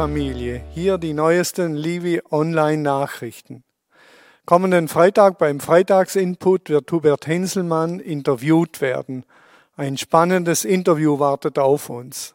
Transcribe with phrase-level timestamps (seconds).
[0.00, 0.62] Familie.
[0.72, 3.64] Hier die neuesten Livi Online Nachrichten.
[4.46, 9.26] Kommenden Freitag beim Freitagsinput wird Hubert Henselmann interviewt werden.
[9.76, 12.34] Ein spannendes Interview wartet auf uns.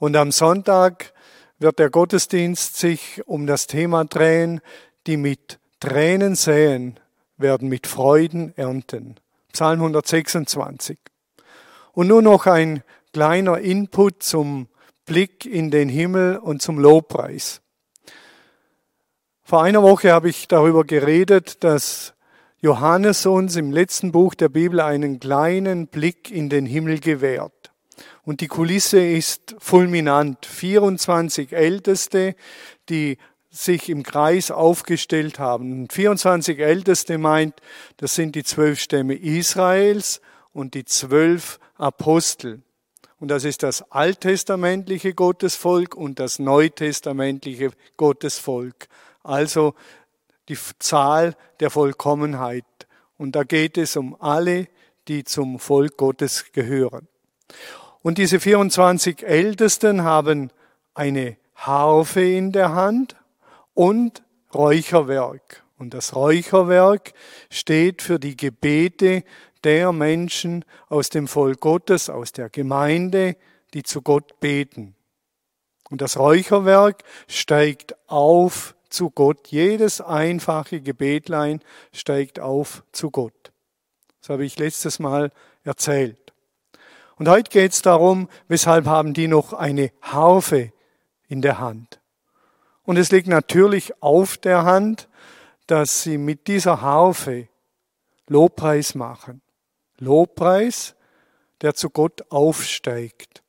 [0.00, 1.12] Und am Sonntag
[1.60, 4.60] wird der Gottesdienst sich um das Thema drehen,
[5.06, 6.98] die mit Tränen säen,
[7.36, 9.14] werden mit Freuden ernten.
[9.52, 10.98] Psalm 126.
[11.92, 14.66] Und nur noch ein kleiner Input zum
[15.08, 17.62] Blick in den Himmel und zum Lobpreis.
[19.42, 22.12] Vor einer Woche habe ich darüber geredet, dass
[22.60, 27.72] Johannes uns im letzten Buch der Bibel einen kleinen Blick in den Himmel gewährt.
[28.22, 30.44] Und die Kulisse ist fulminant.
[30.44, 32.36] 24 Älteste,
[32.90, 33.16] die
[33.48, 35.88] sich im Kreis aufgestellt haben.
[35.88, 37.54] 24 Älteste meint,
[37.96, 40.20] das sind die zwölf Stämme Israels
[40.52, 42.62] und die zwölf Apostel.
[43.20, 48.88] Und das ist das alttestamentliche Gottesvolk und das neutestamentliche Gottesvolk.
[49.22, 49.74] Also
[50.48, 52.64] die Zahl der Vollkommenheit.
[53.16, 54.68] Und da geht es um alle,
[55.08, 57.08] die zum Volk Gottes gehören.
[58.02, 60.50] Und diese 24 Ältesten haben
[60.94, 63.16] eine Harfe in der Hand
[63.74, 64.22] und
[64.54, 65.64] Räucherwerk.
[65.78, 67.12] Und das Räucherwerk
[67.50, 69.24] steht für die Gebete
[69.64, 73.36] der Menschen aus dem Volk Gottes, aus der Gemeinde,
[73.74, 74.94] die zu Gott beten.
[75.90, 79.48] Und das Räucherwerk steigt auf zu Gott.
[79.48, 81.60] Jedes einfache Gebetlein
[81.92, 83.52] steigt auf zu Gott.
[84.20, 85.30] Das habe ich letztes Mal
[85.64, 86.32] erzählt.
[87.16, 90.72] Und heute geht es darum, weshalb haben die noch eine Harfe
[91.26, 92.00] in der Hand.
[92.84, 95.08] Und es liegt natürlich auf der Hand,
[95.66, 97.48] dass sie mit dieser Harfe
[98.28, 99.42] Lobpreis machen.
[99.98, 100.94] Lobpreis,
[101.60, 103.42] der zu Gott aufsteigt.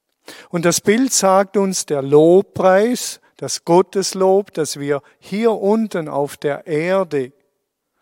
[0.50, 6.68] Und das Bild sagt uns, der Lobpreis, das Gotteslob, das wir hier unten auf der
[6.68, 7.32] Erde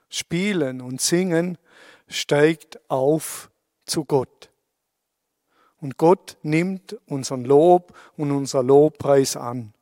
[0.09, 1.57] spielen und singen,
[2.07, 3.49] steigt auf
[3.85, 4.49] zu Gott.
[5.79, 9.73] Und Gott nimmt unseren Lob und unser Lobpreis an.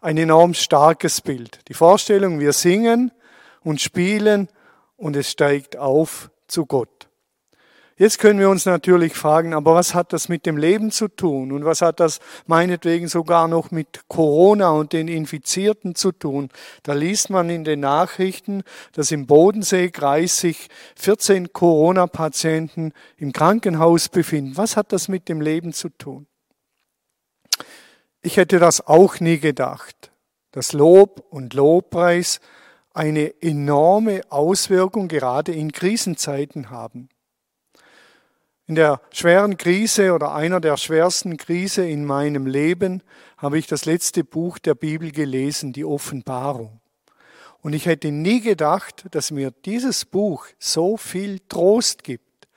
[0.00, 1.60] Ein enorm starkes Bild.
[1.68, 3.10] Die Vorstellung, wir singen
[3.64, 4.48] und spielen
[4.96, 7.05] und es steigt auf zu Gott.
[7.98, 11.50] Jetzt können wir uns natürlich fragen, aber was hat das mit dem Leben zu tun?
[11.50, 16.50] Und was hat das meinetwegen sogar noch mit Corona und den Infizierten zu tun?
[16.82, 24.58] Da liest man in den Nachrichten, dass im Bodenseekreis sich 14 Corona-Patienten im Krankenhaus befinden.
[24.58, 26.26] Was hat das mit dem Leben zu tun?
[28.20, 30.12] Ich hätte das auch nie gedacht,
[30.50, 32.40] dass Lob und Lobpreis
[32.92, 37.08] eine enorme Auswirkung gerade in Krisenzeiten haben.
[38.68, 43.02] In der schweren Krise oder einer der schwersten Krise in meinem Leben
[43.36, 46.80] habe ich das letzte Buch der Bibel gelesen, die Offenbarung.
[47.60, 52.48] Und ich hätte nie gedacht, dass mir dieses Buch so viel Trost gibt.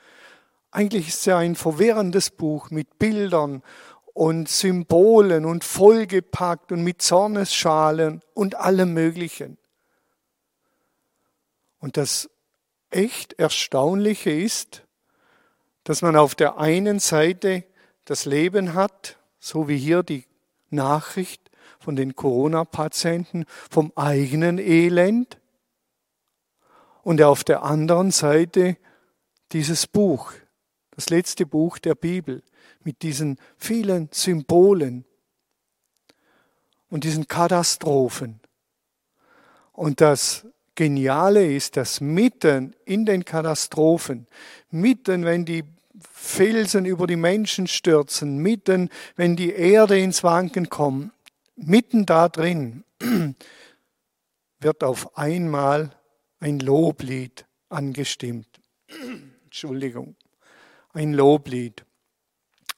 [0.72, 3.62] Eigentlich ist es ja ein verwirrendes Buch mit Bildern
[4.14, 9.60] und Symbolen und vollgepackt und mit Zornesschalen und allem Möglichen.
[11.80, 12.30] Und das
[12.90, 14.84] echt Erstaunliche ist,
[15.84, 17.64] dass man auf der einen Seite
[18.06, 20.26] das Leben hat, so wie hier die
[20.70, 25.40] Nachricht von den Corona-Patienten vom eigenen Elend
[27.04, 28.78] und auf der anderen Seite
[29.52, 30.34] dieses Buch,
[30.92, 32.44] das letzte Buch der Bibel
[32.84, 35.06] mit diesen vielen Symbolen
[36.90, 38.40] und diesen Katastrophen.
[39.72, 40.46] Und das
[40.80, 44.28] Geniale ist, dass mitten in den Katastrophen,
[44.72, 45.66] mitten wenn die
[46.00, 51.12] Felsen über die Menschen stürzen, mitten, wenn die Erde ins Wanken kommt,
[51.58, 52.86] mitten da drin
[54.62, 55.92] wird auf einmal
[56.40, 58.48] ein Loblied angestimmt.
[59.44, 60.16] Entschuldigung,
[60.94, 61.84] ein Loblied.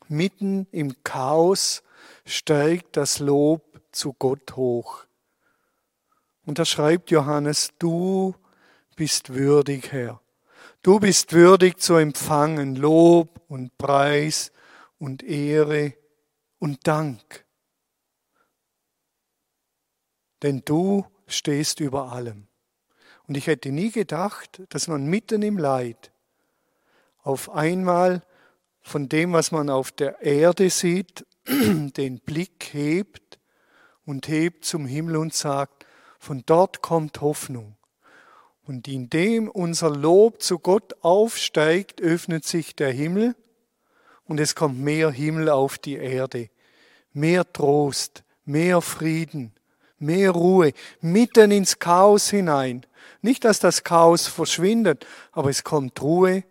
[0.08, 1.84] Mitten im Chaos
[2.26, 5.06] steigt das Lob zu Gott hoch.
[6.52, 8.36] Und da schreibt Johannes, du
[8.98, 10.20] bist würdig, Herr.
[10.82, 14.52] Du bist würdig zu empfangen Lob und Preis
[15.00, 15.94] und Ehre
[16.60, 17.46] und Dank.
[20.42, 22.48] Denn du stehst über allem.
[23.30, 26.12] Und ich hätte nie gedacht, dass man mitten im Leid
[27.20, 28.24] auf einmal
[28.82, 33.40] von dem, was man auf der Erde sieht, den Blick hebt
[34.04, 35.81] und hebt zum Himmel und sagt,
[36.22, 37.76] von dort kommt Hoffnung.
[38.62, 43.36] Und indem unser Lob zu Gott aufsteigt, öffnet sich der Himmel
[44.26, 46.52] und es kommt mehr Himmel auf die Erde,
[47.12, 49.54] mehr Trost, mehr Frieden,
[49.98, 52.86] mehr Ruhe, mitten ins Chaos hinein.
[53.24, 56.44] Nicht, dass das Chaos verschwindet, aber es kommt Ruhe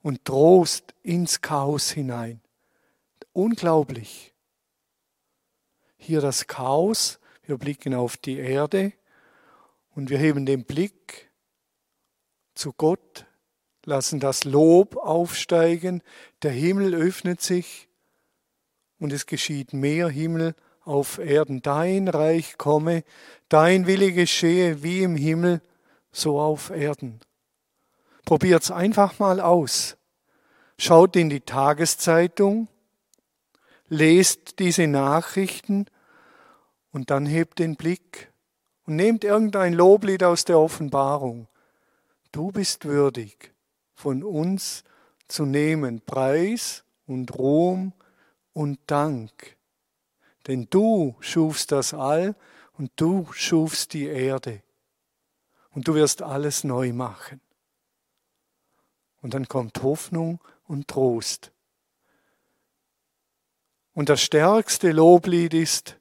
[0.00, 2.40] und Trost ins Chaos hinein.
[3.34, 4.32] Unglaublich.
[5.98, 8.92] Hier das Chaos, wir blicken auf die Erde
[9.94, 11.30] und wir heben den Blick
[12.54, 13.26] zu Gott,
[13.84, 16.02] lassen das Lob aufsteigen,
[16.42, 17.88] der Himmel öffnet sich
[18.98, 20.54] und es geschieht mehr Himmel
[20.84, 21.62] auf Erden.
[21.62, 23.04] Dein Reich komme,
[23.48, 25.62] dein Wille geschehe wie im Himmel,
[26.10, 27.20] so auf Erden.
[28.24, 29.96] Probiert's einfach mal aus.
[30.78, 32.68] Schaut in die Tageszeitung,
[33.88, 35.86] lest diese Nachrichten
[36.96, 38.32] und dann hebt den Blick
[38.86, 41.46] und nehmt irgendein Loblied aus der Offenbarung.
[42.32, 43.52] Du bist würdig,
[43.92, 44.82] von uns
[45.28, 47.92] zu nehmen Preis und Ruhm
[48.54, 49.58] und Dank.
[50.46, 52.34] Denn du schufst das All
[52.78, 54.62] und du schufst die Erde.
[55.72, 57.42] Und du wirst alles neu machen.
[59.20, 61.52] Und dann kommt Hoffnung und Trost.
[63.92, 65.95] Und das stärkste Loblied ist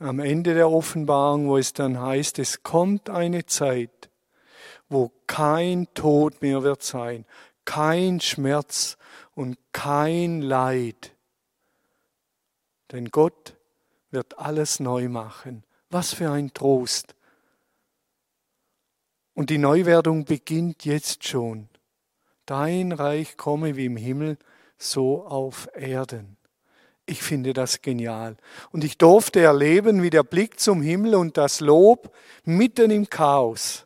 [0.00, 4.10] am Ende der Offenbarung, wo es dann heißt, es kommt eine Zeit,
[4.88, 7.26] wo kein Tod mehr wird sein,
[7.64, 8.96] kein Schmerz
[9.34, 11.14] und kein Leid.
[12.90, 13.56] Denn Gott
[14.10, 15.64] wird alles neu machen.
[15.90, 17.14] Was für ein Trost.
[19.34, 21.68] Und die Neuwerdung beginnt jetzt schon.
[22.46, 24.38] Dein Reich komme wie im Himmel,
[24.78, 26.36] so auf Erden.
[27.10, 28.36] Ich finde das genial.
[28.70, 32.14] Und ich durfte erleben, wie der Blick zum Himmel und das Lob
[32.44, 33.84] mitten im Chaos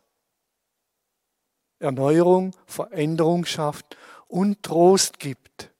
[1.79, 3.97] Erneuerung, Veränderung schafft
[4.29, 5.73] und Trost gibt.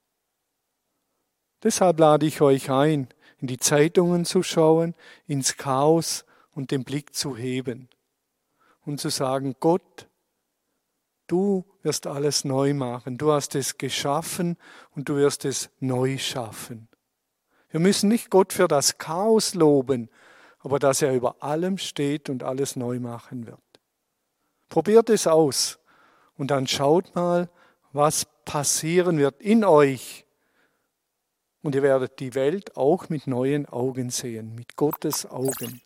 [1.63, 3.09] Deshalb lade ich euch ein,
[3.41, 4.95] in die Zeitungen zu schauen,
[5.27, 6.25] ins Chaos
[6.55, 7.91] und den Blick zu heben
[8.87, 10.09] und zu sagen, Gott,
[11.27, 14.57] du wirst alles neu machen, du hast es geschaffen
[14.95, 16.89] und du wirst es neu schaffen.
[17.75, 20.09] Wir müssen nicht Gott für das Chaos loben,
[20.61, 23.59] aber dass er über allem steht und alles neu machen wird.
[24.69, 25.81] Probiert es aus
[26.37, 27.51] und dann schaut mal,
[27.93, 30.25] was passieren wird in euch.
[31.63, 35.81] Und ihr werdet die Welt auch mit neuen Augen sehen, mit Gottes Augen.